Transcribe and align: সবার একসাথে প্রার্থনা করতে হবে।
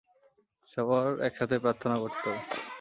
সবার 0.67 1.07
একসাথে 1.27 1.55
প্রার্থনা 1.63 1.95
করতে 2.03 2.25
হবে। 2.27 2.41